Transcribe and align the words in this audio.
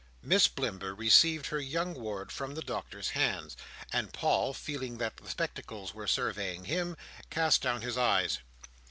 Miss 0.23 0.47
Blimber 0.47 0.95
received 0.97 1.45
her 1.45 1.59
young 1.59 1.93
ward 1.93 2.31
from 2.31 2.55
the 2.55 2.63
Doctor's 2.63 3.09
hands; 3.09 3.55
and 3.93 4.11
Paul, 4.11 4.51
feeling 4.51 4.97
that 4.97 5.17
the 5.17 5.29
spectacles 5.29 5.93
were 5.93 6.07
surveying 6.07 6.65
him, 6.65 6.97
cast 7.29 7.61
down 7.61 7.83
his 7.83 7.99
eyes. 7.99 8.39